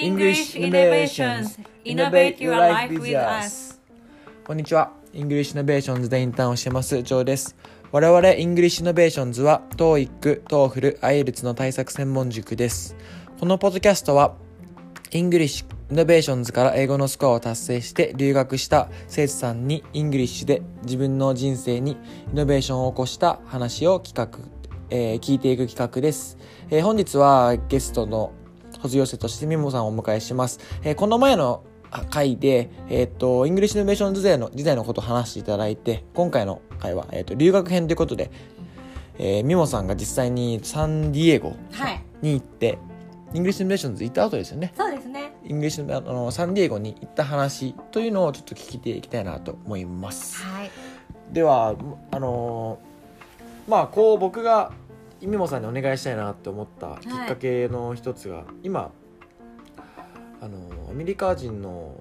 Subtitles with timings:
[0.00, 3.78] English Innovations Innovate Your Life with Us
[4.42, 7.54] こんにちは English Innovations でインターンをしてますジョーです
[7.90, 12.96] 我々 English Innovations は TOEIC、TOEFL、IELTS の対策専門塾です
[13.38, 14.34] このポッドキャストは
[15.10, 21.98] English Innovations から英語のスコアを達成して留学した生徒さんに English で自分の人生に
[22.32, 24.38] イノベーションを起こした話を企画、
[24.88, 26.38] えー聞いていく企画です、
[26.70, 28.32] えー本日はゲストの
[28.82, 30.58] 保津寄せとしてミモさんをお迎えします。
[30.82, 31.62] えーこの前の
[31.94, 38.30] あ回で、えっ、と、 English Innovation 時代の時代のことを話していただいて、今回の回は、えっ、と、留学編ということで、
[39.18, 42.78] えーミモさんが実際にサンディエゴはいに行って、
[43.34, 44.72] English Innovations 行った後ですよね。
[44.76, 50.42] そうですね English あのサンディエゴに行った話というのをちょっと聞いていきたいなと思います。
[50.42, 50.70] はい
[51.30, 51.74] では
[52.10, 52.92] あのー
[53.68, 54.72] まあこう僕が
[55.26, 58.90] ミモさんにお願いしたいなって思ったきっかけの一つが、今
[60.40, 61.94] あのーアメリカ人の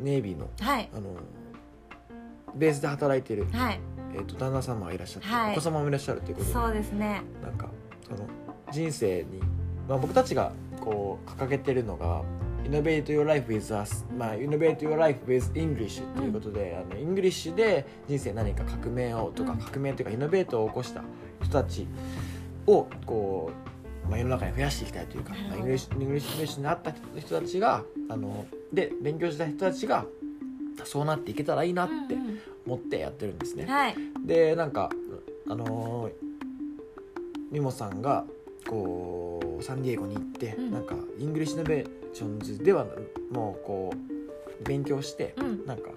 [0.00, 0.88] Navy のはい。
[0.92, 1.16] あのー
[2.54, 3.80] ベースで働いてる、はい。
[4.14, 5.52] えー、と旦那様がいらっしゃって、はい。
[5.52, 7.22] お子様もいらっしゃるということでそうですね。
[7.42, 7.68] なんか
[8.06, 8.28] その
[8.70, 9.40] 人生に、
[9.88, 12.22] まあ、僕たちがこう掲げてるのが
[12.64, 19.58] 「Innovate Your Life with Us」まあ「Innovate Your Life with English」ということで、あの English で人生何か革命をとか、うん。
[19.58, 21.02] 革命というか innovate を起こした
[21.42, 21.86] 人たち
[22.66, 23.50] をこ
[24.06, 30.04] う、まあ、世の中に増やしていきたいというか、まあ English English Innovation になった人たちがあので勉強した人たちが
[30.84, 33.64] そうなっていけたらいいなってうん思ってやってるんですね。
[33.64, 33.96] うんはい。
[34.24, 34.90] でなんか
[35.48, 36.12] あのー
[37.50, 38.24] ミモさんが
[38.66, 40.70] こうサンディエゴに行って、うん。
[40.70, 42.86] なんか English Innovations では
[43.30, 45.66] もうこう勉強して、うん。
[45.66, 45.90] なんか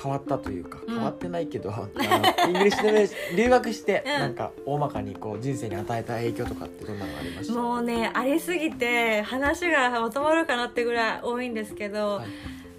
[0.00, 0.94] 変わったというか、うん。
[0.94, 4.12] 変わってないけどあの English Innovation 留学して、うん。
[4.12, 7.54] なんか大まかにこう人生に与えた影響とかってどんなのがありました？
[7.54, 12.26] もうねありすぎて話がまとまるかなってぐらい多いんですけど、はい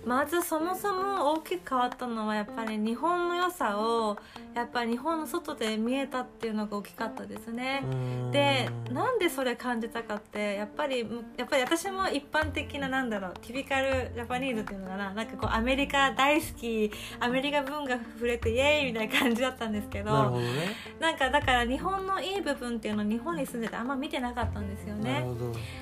[0.06, 4.18] まずそもそも大きく変わったのはやっぱり日本の良さを
[4.54, 7.84] やっぱり日本の外で見えたっていうのが大きかったですね。
[8.32, 25.26] でなんでそれ感じたかってやっぱりむやっぱり私も一般的ななんだろう typical Japanese っていうのかななんかこうアメリカ大好きアメリカ文化触れてイエーイみたいな感じだったんですけどなねなんかだから日本のいい部分っていうのを日本に住んでてあんま見てなかったんですよね。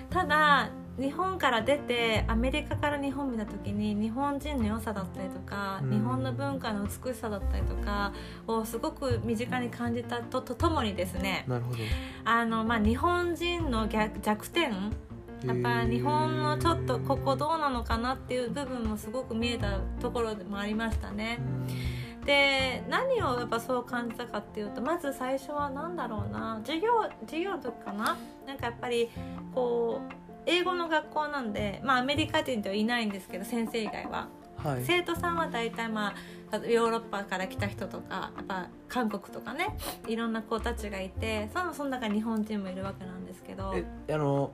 [0.09, 0.69] ただ
[1.01, 5.89] 日本から出てアメリカから日本見た時に日本人の良さだったりとか、うん。
[5.91, 8.13] 日本の文化の美しさだったりとか
[8.47, 11.77] をすごく身近に感じたととともにですねなるほど。
[12.25, 14.71] あの、まあ、日本人の逆弱点
[15.43, 21.39] やっぱ日本のちょっとここどうなのかなっていう部分もすごく見えたところでもありましたね。
[22.25, 28.15] で何をやっぱそう感じたかっていうとまず最初は何だろうな授業授業の時かな？
[28.45, 29.09] なんかやっぱり
[29.55, 30.13] こう
[30.45, 34.27] 英語の学校なんで、まあ、アメリカ人ではいないんですけど先生以外は。
[34.57, 34.83] はい。
[34.83, 36.13] 生徒さんは大体ま
[36.51, 39.75] あヨーロッパから来た人とかやっぱ韓国とかね
[40.07, 43.73] いろんな子たちがいてそのその中に日本人もいるわけなんですけど、
[44.07, 44.51] えあの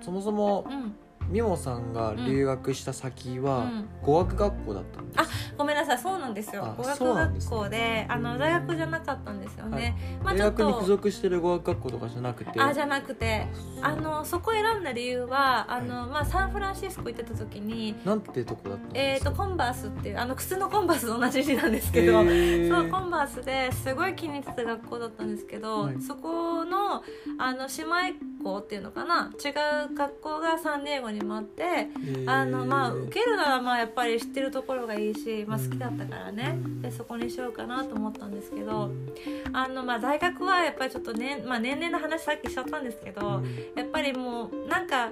[0.00, 0.94] そもそもうん、
[1.32, 3.88] ミモさんが留学した先はうん。
[4.02, 5.26] 語学学校だったんですか、
[5.56, 5.98] ごめんなさい。
[5.98, 6.64] そうなんですよ。
[6.64, 12.60] あ語学学校であの大学じゃなかったんですよね、まあ大学に付属してる語学学校とかじゃなくて。
[12.60, 13.46] あじゃなくて。
[13.80, 19.30] ああのそこ選んだ理由はあの、まあ、サンフランシスコ行ってた時に、なんてとこだったんえー、ですか？
[19.30, 22.68] とコンバースっていうあの靴のコンバースと同じ字なんですけど、へー。
[22.70, 26.00] そうコンバースですごい気に入ってた学校だったんですけど、はい。
[26.00, 27.02] そこの
[27.38, 29.32] あの姉妹校っていうのかな？
[29.42, 29.48] 違
[29.90, 31.88] う学校がサンディエゴにもあって
[32.26, 36.52] あのまあ受けるならまあやっぱり知ってるところがいいし、まあ、好きだったからね。
[36.54, 36.82] うん。
[36.82, 39.08] でそこにしようかなと思ったんですけうどん
[39.52, 43.44] あのまあ大学はやっぱりちょっとね、まあ、年齢の話さっきしちゃったんですけど、うん。
[43.76, 45.10] やっぱりもうなんか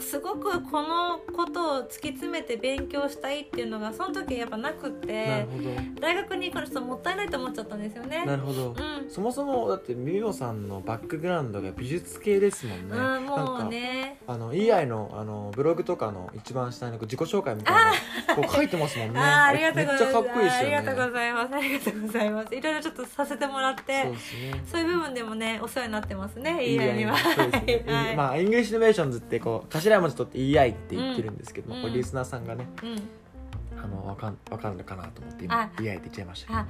[0.00, 8.22] すごくこのことを突き詰めて勉強したいっていうのがその時やっぱなくってほ大学に行くのちょっともったいないと思っちゃったんですよね。
[8.24, 8.30] ど。
[8.32, 9.10] なるほど、うん。
[9.10, 14.18] そもそもだってミモさんのバックグラウンドが美術系ですもんね、うん、もうね。
[14.26, 19.20] あの EI のあのブログとかの一番下に自己紹介みたいなこう書いてますもんね。
[19.20, 20.76] ありがとうごめっちゃざいますかっこいいですよね。
[20.76, 21.54] ありがとうございます。
[21.54, 22.54] ありがとうございます。
[22.54, 24.02] いろいろちょっとさせてもらって。
[24.02, 24.18] そうね。
[24.72, 28.12] そういう部分でもねお世話になってますねいい EI にはねは。
[28.12, 31.82] いまあ English Innovations ってこう頭文字取って EI って言ってるんですけども、うん。
[31.82, 32.66] これリスナーさんがね。
[32.82, 33.02] うん
[33.84, 36.46] あのわかんわかるのかなと思ってあ今 BI って言っちゃいました。
[36.46, 36.66] けどあ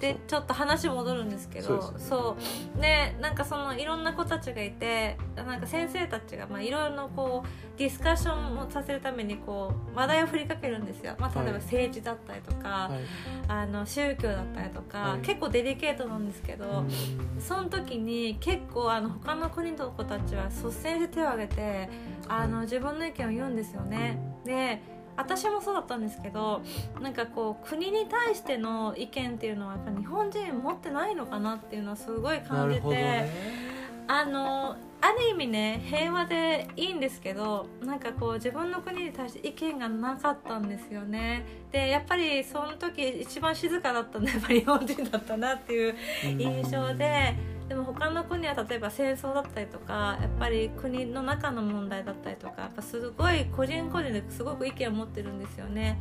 [0.00, 2.36] でちょっと話戻るんですけどそうですそ
[2.78, 2.80] う。
[2.80, 13.00] でなんかそのいろんな子たちがいてなんか先生たちがまあいろいろなこうディスカッションをさせるためにこう話題を振りかけるんですよ、まあ、例えばはい政治だったりとか、はい。
[13.48, 15.20] あの宗教だったりとか、はい。
[15.20, 17.40] 結構デリケートなんですけど、うん。
[17.40, 21.90] その時に結構あの他の国の子たちは率先して手を挙げて
[22.28, 22.64] あの、はい。
[22.64, 24.18] 自分の意見を言うんですよね。
[24.44, 24.82] で
[25.20, 26.62] 私もそうだったんですけど
[27.00, 33.70] なんかこう国に対しての意見っていうのはやっぱ日本人持ってないのかなっていうのはすごいな感じて、ね。
[34.06, 41.44] あのある意味ね平和でいいんですけどなんかこう自分の国に対して意見がなかったんですよね。
[41.70, 45.94] でやっぱりその時一番静かだったのはやっぱり日本人だったなっていう
[46.24, 47.36] 印象で
[47.70, 55.96] でも他の国は例えば戦争だったりとかやっぱり国の中の問題だったりとかやっぱすごい個人個人ですごく意見を持ってるんですよね。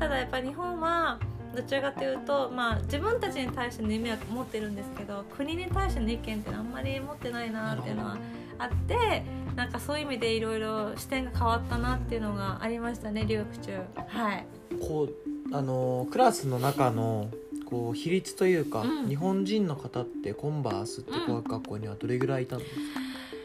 [0.00, 1.20] ただやっぱ日本は
[1.54, 8.18] どちらかというと、まあ、自分たちに対しての夢は持ってるんですけど国に対しての意見ってあんまり持ってないなっていうのは
[8.58, 9.22] あって
[9.54, 13.80] なんかそういう意味でいろいろ視点が変わったなっていうのがありましたね留学中。
[14.08, 14.46] はい。
[14.80, 17.28] こうあのクラスの中の
[17.72, 19.08] こう比率というか、うん。
[19.08, 22.76] 日本人の方ってコンバースって語学学校にはどれぐらいいたんですか、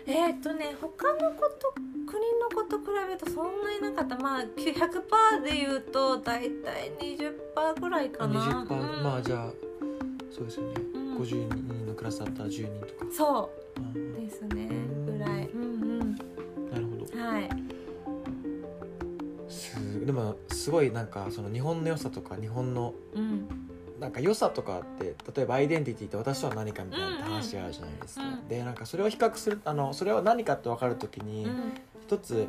[0.05, 1.73] えーっとね他の子と
[2.05, 4.17] 国の子と比べるとそんなになかった。
[4.21, 8.65] まあ100%で言うと大体20%ぐらいかな。
[8.65, 9.03] 20%、うん。
[9.03, 9.53] まあじゃあ
[10.29, 11.17] そうですよね、うん。
[11.17, 14.67] 50人のクラスだったら10人とか、そうんうですね。
[14.69, 15.05] うん。
[15.05, 15.47] ぐらい。
[15.47, 17.05] うんなるほど。
[17.13, 17.49] うんはい。
[19.49, 23.47] すでもすごいなんかその日本の良さとか日本のうん
[23.99, 28.33] なんか良さとかって例えばアイデンティティって私とは何かみたいな話があるじゃないですか、うん。
[28.33, 31.73] うんでなんかそれを比較するあのそれは何かって分かるときに、うん。
[32.01, 32.47] 一つ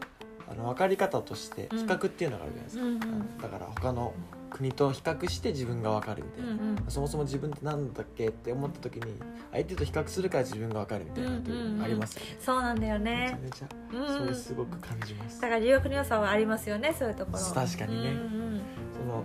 [0.51, 1.79] あの分かり方としてうん。
[1.79, 3.39] 比較っていうのがあるじゃないですか、うんうん。
[3.39, 4.15] だから他の
[4.51, 6.85] 国と比較して自分が分かるみたいな、うんうん。
[6.89, 9.13] そもそも自分って何だっけって思った時に
[9.53, 11.51] 相手と比較するから自分が分かるみたいなって
[11.85, 13.69] ありますよね、そうなんだよめちゃねめちゃ。
[13.93, 14.19] うん。
[14.19, 17.39] それすごく感じます、だから留学の良さはありますよねそういうところ。
[17.39, 18.11] 確かにね。
[18.11, 18.21] うんう
[18.57, 18.63] ん。
[18.93, 19.23] その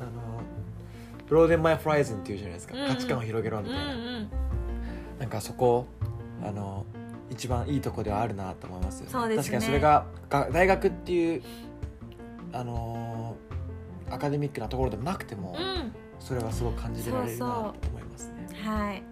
[0.00, 0.31] あの
[1.32, 2.88] ブローデンマイフライズンっていうじゃないですか、うんうん。
[2.88, 4.30] 価値観を広げろうんうみたいな、ん
[5.18, 5.86] なんかそこ
[6.44, 6.84] あの
[7.30, 9.08] 一番いいとこではあるなと思いますね。
[9.10, 11.42] 確かにそれがが大学っていう
[12.52, 13.36] あの
[14.10, 15.92] アカデミックなところでもなくても、うん。
[16.20, 18.46] それはすごく感じられるなと思いますね。
[18.62, 19.02] はい。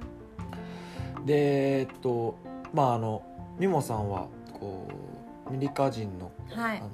[1.25, 2.37] でえっと
[2.75, 3.23] まああの
[3.59, 4.89] ミモさんはこ
[5.47, 6.77] うアメリカ人の,、はい。
[6.77, 6.91] あの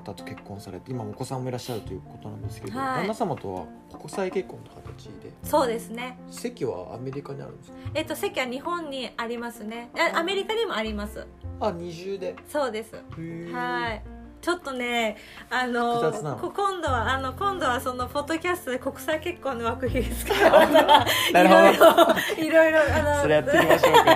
[0.00, 3.00] 方と結婚されて今お子さんもいらっしゃるということなんですけど、はい。
[3.02, 3.64] 旦那様とは
[3.98, 6.18] 国際結婚の形でそうですね。
[6.30, 7.76] 席はアメリカにあるんですか？
[7.94, 9.90] えっと席は日本にありますね。
[9.96, 11.26] えアメリカにもあります。
[11.60, 12.36] あ二重で？
[12.48, 12.94] そうです。
[12.94, 14.02] へはい。
[14.40, 15.16] ちょっとね
[15.50, 16.36] あの複雑なの？
[16.36, 20.50] こ今度はあの今度はそのポッドキャストで国際結婚の枠引きつけよう。
[21.32, 22.14] なるほど。
[22.14, 24.14] どいろいろあの それやっていきましょうか。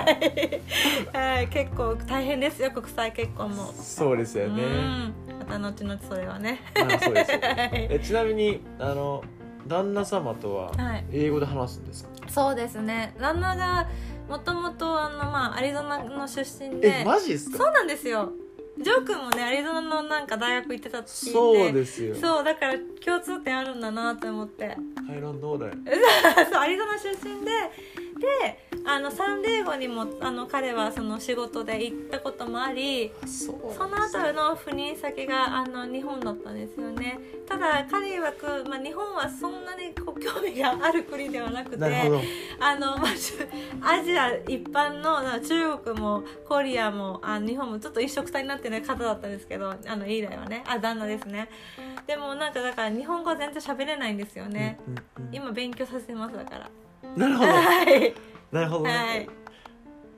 [1.19, 3.73] はい、はい、結構大変ですよ国際結婚も。
[3.73, 5.13] そうですよね、うん
[5.45, 6.59] また後々それはね。
[6.75, 7.31] あそうです。
[7.31, 7.87] よはい。
[7.89, 9.23] えちなみにあの
[9.67, 11.05] 旦那様とははい。
[11.11, 13.15] 英語で話すんですか、そうですね。
[13.19, 13.87] 旦那が
[14.29, 17.01] もともとあの、まあ、アリゾナの出身で。
[17.01, 17.57] えマジですか？
[17.57, 18.31] そうなんですよ。
[18.81, 21.31] ジョー君もねアリゾナのなんか大学行ってたって聞いて。
[21.31, 22.15] そうですよ。
[22.15, 22.73] そうだから
[23.05, 24.69] 共通点あるんだなと思って。
[25.07, 25.73] ハイランドだよ
[26.51, 27.51] そうアリゾナ出身で
[28.23, 37.19] であのサンディエゴにもあの彼はその仕事で行ったこともありその後の赴任先があの日本だったんですよね。
[37.47, 42.11] ただ彼曰く、まあ、日本はそんなに興味がある国ではなくて
[42.59, 50.63] あの、まあ、アジア一般のな中国もコリアもあ日本もちょっと一緒くたになってない方だったんですけどあのイーダイはね。
[50.65, 51.49] あ旦那ですね。
[52.07, 54.79] でもなんかだから日本語は全然喋れないんですよね、
[55.31, 56.67] 今勉強させてますだから。
[56.77, 56.82] うん
[57.15, 57.51] なるほど。
[57.51, 58.13] はい、
[58.51, 59.29] なるほどね、はい。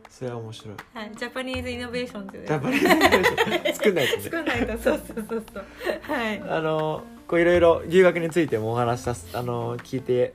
[0.10, 0.76] それは面白い。
[0.94, 2.80] はい、 Japanese Innovation っていうやっぱり
[3.74, 4.24] 作んないとね。
[4.24, 4.78] 作んないと。
[4.78, 5.66] そうそうそうそう。
[6.02, 6.42] はい。
[6.42, 10.34] あのこういろいろ留学についてもお話しさすあの聞いて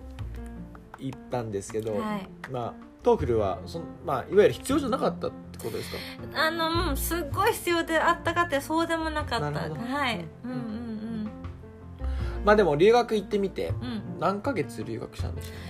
[0.99, 2.29] いったんですけど、はい。
[2.51, 5.97] まあ TOEFL はそん、まあ、いわゆる必要じゃなかったってことですか？
[6.35, 9.51] あのうんすっごい必要であったかってそうでもなかった。
[9.51, 9.81] なるほど。
[9.95, 10.25] はい。
[10.45, 10.51] うん。
[10.51, 11.31] うん
[12.45, 13.75] まあでも留学行ってみてうん。
[13.75, 15.53] うん何ヶ月留学したんでしょ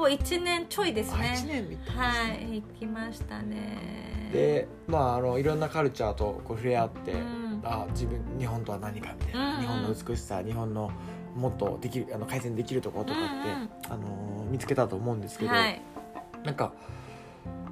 [0.00, 1.34] ぼ1年ちょいですね。
[1.36, 4.30] 1年みたいはい行きましたね。
[4.32, 7.60] でまああのいろんなカルチャーとこう触れ合って、うん。
[7.62, 9.60] あ自分日本とは何かみたいな、うんうん。
[9.60, 10.90] 日本の美しさ日本の
[11.36, 13.70] もっとできるあの改善できるところとかって、うんうん。
[13.88, 15.82] あの見つけたと思うんですけど、はい。
[16.44, 16.72] なんか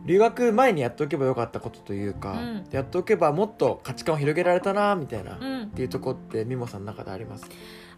[0.05, 2.67] 留学前にやっておけばよかったことというか、うん。
[2.71, 5.71] やっておけばもっと価値観を広げられたなみたいな、っうん。
[5.71, 7.49] ていうところってミモさんの中であります？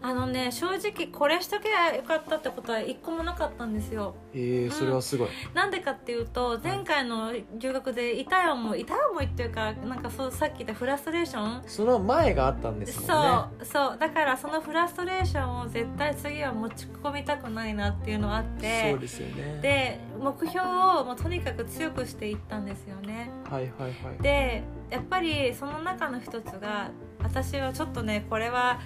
[0.03, 4.15] あのね正直これしとけばよかったってことは一個もなかったんですよ。
[4.33, 11.63] えー、それはすごい、なんでかっていうと前回の留学で痛い思い痛い思いっていうかなんかそうさっき言ったフラストレーション？
[11.67, 13.13] その前があったんですもんね。
[13.59, 13.97] そうそう。
[13.99, 19.59] だからそのフラストレーションを絶対次は持ち込みたくないなっていうのがあってそうですよね。
[19.61, 23.29] で目標をもうとにかく強くしていったんですよね。
[23.49, 24.21] はいはいはい。
[24.23, 26.89] でやっぱりその中の一つが
[27.21, 28.79] 私はちょっとねこれは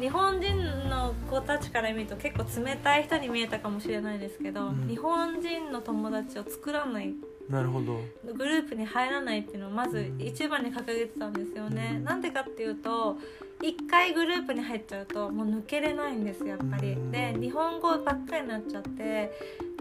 [0.00, 4.88] 日本人の子たちから見ると結構冷たい人に見えたかもしれないですけど、うん。
[4.88, 7.14] 日本人の友達を作らない
[7.48, 8.00] なるほど。
[8.34, 10.20] グループに入らないっていうのをまずうん。
[10.20, 12.04] 一番に掲げてたんですよね、うん。
[12.04, 13.16] なんでかっていうと
[13.62, 17.10] 一回グループに入っちゃうともう抜けれないんですやっぱり、うん。
[17.10, 19.32] で日本語ばっかりになっちゃって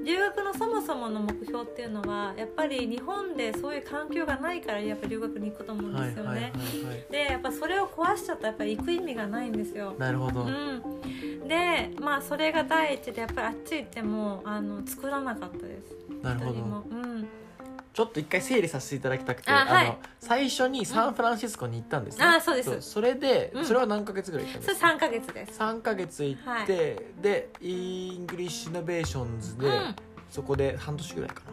[0.06, 6.95] 留学のそもそもの目標っていうのはやっぱり日本でそういう環境がないからやっぱ留学に行くと思うんですよね、はいはいはいはい
[7.86, 9.96] を壊しちゃったらやっぱり行く意味がないんですよ。
[9.98, 15.96] なるほど、うん、でまあそれが第一でやっぱりあっち行ってもあの作らなかったです。
[16.22, 16.84] なるほど。
[17.94, 19.88] ちょっと一回整理させていただきたくてあはい。
[19.88, 22.82] の最初にサンフランシスコに行ったんですね、あそうです。
[22.82, 23.66] それで、うん。
[23.66, 25.60] それは何ヶ月ぐらい行ったんですか？3ヶ月です。
[25.60, 29.96] 3ヶ月行って、で English Innovations で、うん。
[30.30, 31.52] そこで半年ぐらいかな、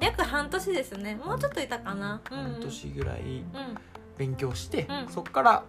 [0.00, 1.16] 約半年ですね。
[1.16, 3.20] もうちょっといたかな、うんうん、半年ぐらい。
[3.20, 3.42] うん
[4.18, 5.12] 勉強して、うん。
[5.12, 5.64] そこから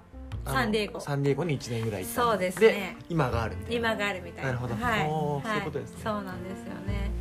[0.45, 0.99] サンディエゴ。
[0.99, 2.97] サンディエゴに1年ぐらいそうですね。
[3.09, 3.77] 今があるみたいな。
[3.77, 4.51] 今があるみたいな。
[4.51, 4.75] なるほど。
[4.75, 6.01] はい、そういうことですね。
[6.03, 7.11] そうなんですよね。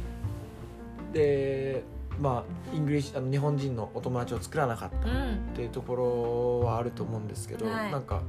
[1.12, 1.84] で
[2.18, 5.54] まあ English あの日本人のお友達を作らなかったっうん。
[5.54, 7.92] ていうところはあると思うんですけど、はい。
[7.92, 8.22] なんか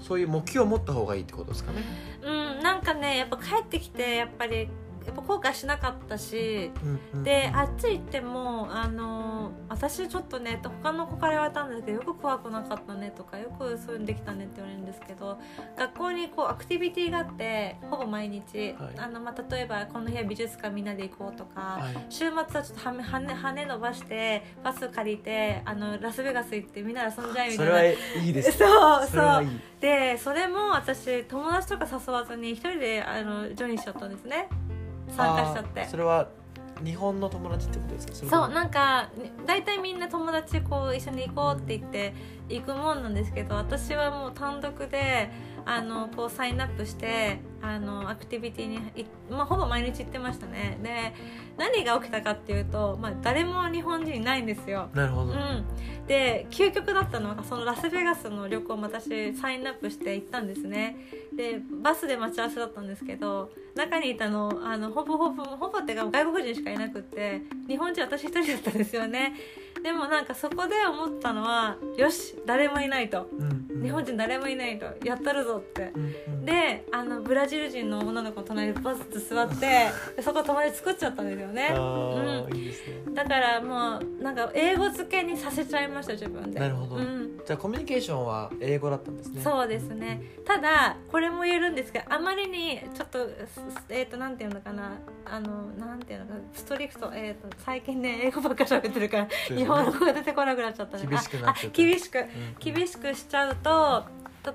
[0.00, 1.82] そういう目標を持った方がいいってことですかね。
[2.22, 4.68] うんなんかねやっぱ帰ってきてやっぱり
[5.06, 6.70] やっぱ後悔しなかったし
[7.24, 15.38] であっち行ってもあの私ちょっとね他の子から言われたんですけどよく怖くなかったねとかよくそういうのできたねって言われるんですけど
[15.76, 18.98] 学校にこうアクティビティがあってほぼ毎日、はい。
[18.98, 22.06] あのまあ、例えばこの部屋美術館みんなで行こうとか、はい。
[22.08, 27.72] 週末はちょっと羽羽羽伸ばしてバス借りてあのラスベガス行ってみんなで遊んじゃいみたいな。
[27.72, 28.52] それはいいです。
[28.58, 29.46] そうそう。
[29.80, 34.48] でそれも私友達とか誘わずに一人であのジョインしちゃったんですね
[35.10, 36.28] 参加しちゃってそれは
[36.84, 38.46] 日本の友達ってことですか？
[38.46, 39.08] そうなんか
[39.46, 42.14] 大体みんな友達こう一緒に行こうって言って
[42.48, 45.30] 行くもんなんですけど私はもう単独で
[45.66, 50.78] あのこうサインアップしてあのアクティビティにい、まあ、ほぼ毎日行ってましたね。
[50.82, 51.14] で
[51.56, 54.88] 何が起きたかっていうと、まあ、誰も日本人いないんですよ。
[54.94, 55.32] なるほど。
[55.32, 55.64] うん、
[56.06, 60.96] で究極だったのがそのラスベガスの旅行も私サインアップして行ったんですね。
[61.36, 69.34] でバスで待ち合わせだったんですけど中にいたのあのほぼほぼほぼってか外国人しかいなくって日本人私一人だったんですよね。
[69.82, 73.28] でもなんかそこで思ったのはよし誰もいないと。
[73.32, 74.86] うんうん日本人誰もいないと。
[75.04, 75.92] やったるぞって。
[75.94, 76.44] うんうん。
[76.44, 81.68] であのブラジル人の女の子の隣にバスって座ってで そこ友達作っちゃったんですよね。
[81.72, 83.14] あーいいですね。
[83.14, 86.60] だからもうなんか英語付けにさせちゃいました自分で。
[86.60, 86.96] なるほど。
[86.96, 89.42] うん、じゃあコミュニケーションは英語だったんですね。
[89.42, 90.22] そうですね。
[90.44, 93.28] ただこれも言えるんですけどあまりにちょっと
[93.88, 94.92] えっ、となんていうのかな。
[95.24, 96.40] あのなんていうのかな。
[96.52, 99.30] ストリクト,、えー、と最近ね英語ばっか喋ってるから、ね。
[99.48, 101.76] 日本語が出てこなくなっちゃったね厳しくなっちゃった。
[101.76, 102.26] 厳しくうん
[102.60, 104.04] 厳しくしちゃうと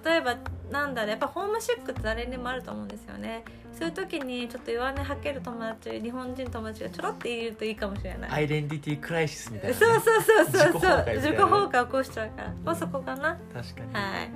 [0.04, 0.38] 例えば
[0.70, 3.44] なんだろうやっぱホームシックって誰にもあると思うんですよね
[3.78, 8.32] そういう時にちょっと弱音吐ける友達日本人友達がちょろっているといいかもしれない。
[8.32, 13.38] アイデンティティクライシスみたいなね、そうそうそうそうそう自己崩壊起こしちゃうからまあそこかな。
[13.54, 14.30] 確かに、はい。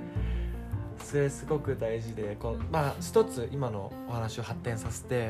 [1.03, 5.29] それすごく大事でこのまあ一つ今のお話を発展させて、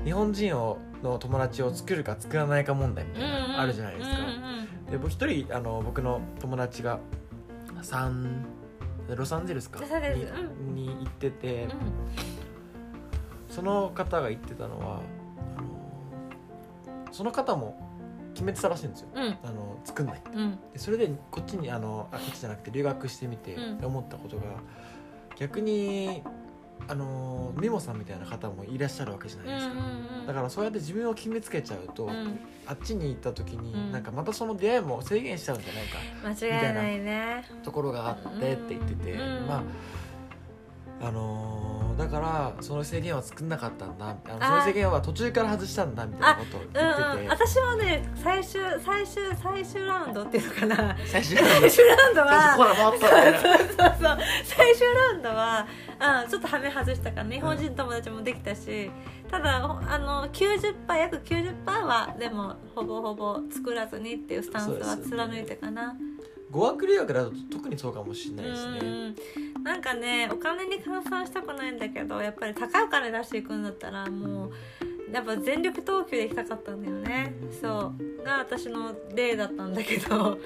[0.00, 0.04] うん。
[0.04, 4.42] 日本人をの友達を作るか作らないか問題みたいなのあるじゃないですか、うんうん
[4.90, 7.00] で僕一人あの僕の友達が
[7.80, 8.44] サン
[9.08, 9.80] ロサンゼルスか？
[9.80, 11.70] に,、に行ってて、うん
[13.52, 15.00] その方が言ってたのは
[15.56, 17.76] あのその方も
[18.32, 19.08] 決めてたらしいんですよ。
[19.14, 19.36] うん。
[19.44, 20.58] あの作んないうん。
[20.72, 23.84] でそれでこっちにあのあこっちじゃなくて留学してみてうん。
[23.84, 24.44] 思ったことが、
[25.36, 26.22] 逆に
[26.88, 29.74] あのミモさんみたいな方もいらっしゃるわけじゃないですか、
[30.28, 32.40] だからそうやって自分を決めつけちゃうと、うん。
[32.66, 33.92] あっちに行った時に、うん。
[33.92, 37.44] なんかまたその出会いも制限しちゃうんじゃないか間違いないね。
[37.62, 39.46] ところがあってって言ってて、うん。
[39.46, 39.62] ま
[41.02, 47.28] ああのーだからその制限は作んなかったんだあのあその制限は途中から外したんだみたいなことをう言ってて、んうん。
[47.28, 50.96] 私はね最終最終最終ラウンドっていうのかな。
[51.06, 52.22] 最終ラウンド。
[52.22, 52.56] は
[54.44, 55.66] 最終ラウンドは、
[56.24, 58.90] うん、ちょっとはめ外したから日本人友達もできたし、
[59.30, 65.94] ただあの90%約90%はでもほぼほぼ作らずにっていうスタンスは貫いてかな。
[66.50, 74.50] 語学留学だと特にそうかもしれないですね、うんなんかねお金に換算したくないんだけどやっぱり高いお金出していくんだったらもう
[75.12, 77.34] やっぱ全力投球でいきたかったんだよね。
[77.60, 78.24] そう。
[78.24, 80.08] が私の例だったんだけど。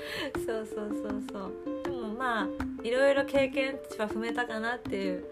[0.44, 1.82] そうそうそうそう。
[1.84, 2.48] でもまあ
[2.82, 5.24] いろいろ経験値は踏めたかなっていう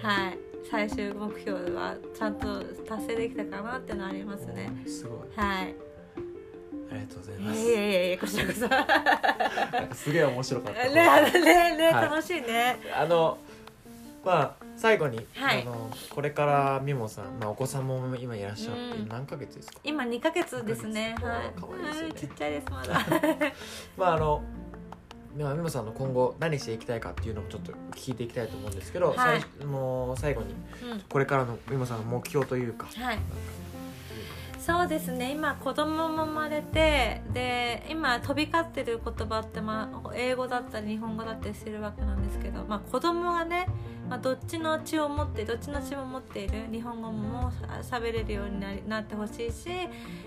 [0.00, 0.38] はい。
[0.70, 4.70] 最終目標はちゃんと達成できたかなってのありますね。
[4.86, 5.28] すごい。
[5.36, 5.87] はい
[6.90, 7.60] ありがとうございます。
[7.60, 8.60] いやいやいやこちらこそ。
[8.60, 10.84] ねなんかすげえ面白かった。
[10.84, 10.90] ね
[11.40, 12.04] ねね、はい。
[12.06, 12.78] 楽しいね。
[12.96, 13.38] あの
[14.24, 15.62] まあ最後に、はい。
[15.62, 19.08] あのこれからみもさん、まあ、お子さんも今いらっしゃって、うん。
[19.08, 19.78] 何ヶ月ですか？
[19.84, 21.14] 今2ヶ月ですね。
[21.20, 21.52] はい。
[21.56, 22.08] 月可愛いですよね。
[22.08, 23.06] うんちっちゃいですまだ。
[23.96, 24.42] まああの
[25.38, 29.44] まあみもさんの今後何していきたいかっていうのもちょっと聞いていきたいと思うんですけど、はい。
[29.58, 30.54] 最もう最後に
[30.90, 31.00] うん。
[31.02, 33.18] これからのみもさんの目標というかはい
[34.68, 35.32] そうですね。
[35.32, 43.66] 今子供も生まれてで今飛び交ってる言葉って、まあ、英語だったり日本語だったりするわけなんですけど、まあ、子供がね、
[44.10, 47.50] まあ、どっちの血を持ってどっちの血も持っている日本語も
[47.82, 49.70] しゃべれるようになりなってほしいし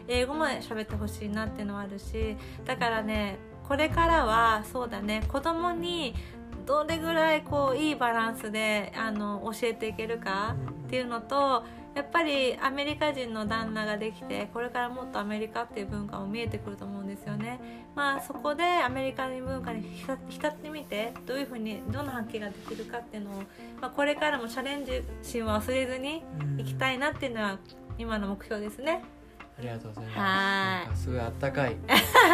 [0.07, 6.15] 英語も喋ってほしいなっていうのはあるしだからねこれからはそうだね子供に
[6.65, 10.55] どれぐらいこういいバランスであの教えていけるか
[10.87, 17.59] っていうのとやっぱりアメリカ人の旦那ができてこれからもっとアメリカっていう文化も見えてくると思うんですよね。
[17.95, 23.33] まあそこでアメリカの文化に浸浸ってみてどういうふうにどんな発揮ができるかっていうのを、
[23.81, 26.23] まあ、これからもチャレンジ心を忘れずに
[26.57, 27.59] いきたいなっていうのは
[27.97, 29.03] 今の目標ですね。
[29.61, 30.17] ありがとうございます。
[30.17, 31.75] はなんかすごいあったかい。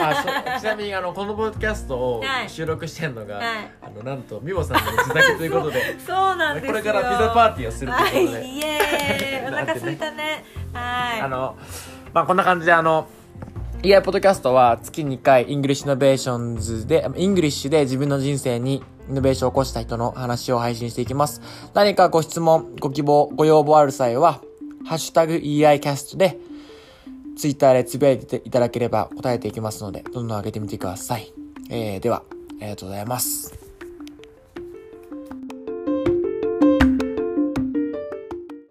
[0.01, 0.61] あそう。
[0.61, 2.49] ちなみにあのこのポッドキャストをはい。
[2.49, 3.45] 収録してるのが、はい。
[3.81, 5.99] あのなんとみもさんの自宅ということで。
[5.99, 6.71] そうなんですよ。
[6.71, 10.45] これからピザパーティーをするということで、はい、イエーイお腹空いたね。
[10.71, 11.21] はい。
[11.21, 11.55] あの
[12.13, 13.09] まあこんな感じであの
[13.83, 21.41] EI ポッドキャストは月2回 English Innovations で、 English で自分の人生にイノベーションを起こした人の話を配信していきます。
[21.73, 24.41] 何かご質問、ご希望、ご要望ある際は、
[24.85, 26.39] ハッシュタグ EI キャストで、
[27.37, 31.31] ツイッターでつぶやいていただければ答えていきますので、どんどん上げてみてください。
[31.69, 32.23] えー、では、
[32.61, 33.56] ありがとうございます。